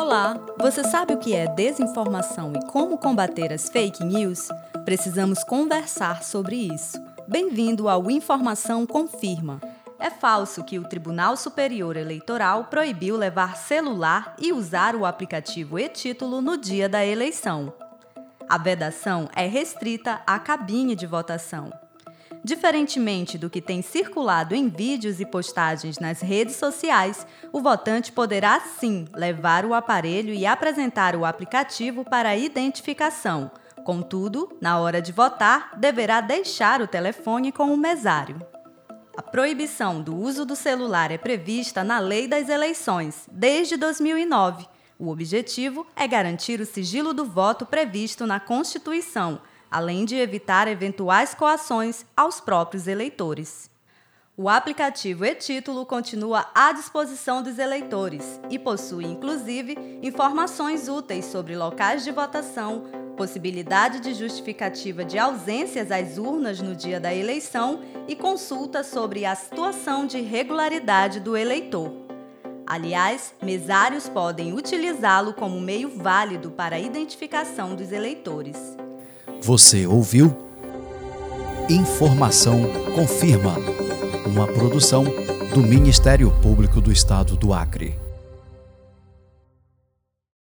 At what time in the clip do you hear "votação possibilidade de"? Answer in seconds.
62.12-64.14